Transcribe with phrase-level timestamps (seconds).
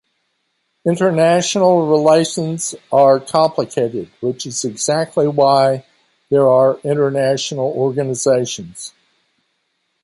[0.83, 5.85] International relations are complicated, which is exactly why
[6.31, 8.95] there are international organizations.